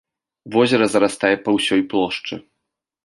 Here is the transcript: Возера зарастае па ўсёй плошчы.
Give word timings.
Возера 0.53 0.87
зарастае 0.95 1.31
па 1.49 1.55
ўсёй 1.59 1.81
плошчы. 1.93 2.33